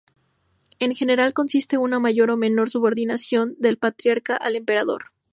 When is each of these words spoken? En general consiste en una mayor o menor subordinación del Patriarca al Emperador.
En 0.79 0.95
general 0.95 1.35
consiste 1.35 1.75
en 1.75 1.83
una 1.83 1.99
mayor 1.99 2.31
o 2.31 2.35
menor 2.35 2.71
subordinación 2.71 3.53
del 3.59 3.77
Patriarca 3.77 4.35
al 4.35 4.55
Emperador. 4.55 5.11